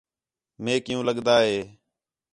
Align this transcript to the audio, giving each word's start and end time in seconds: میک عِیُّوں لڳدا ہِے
میک 0.63 0.85
عِیُّوں 0.89 1.03
لڳدا 1.07 1.35
ہِے 1.47 1.57